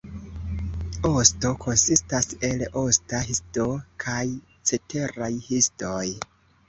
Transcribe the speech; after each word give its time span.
Osto 1.09 1.51
konsistas 1.65 2.29
el 2.49 2.65
osta 2.85 3.21
histo 3.29 3.67
kaj 4.05 4.25
ceteraj 4.71 5.33
histoj. 5.51 6.05